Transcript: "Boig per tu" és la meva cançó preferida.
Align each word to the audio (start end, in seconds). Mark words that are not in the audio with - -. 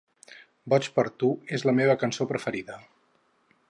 "Boig 0.73 0.87
per 0.95 1.05
tu" 1.23 1.29
és 1.59 1.67
la 1.71 1.77
meva 1.83 1.99
cançó 2.05 2.31
preferida. 2.35 2.85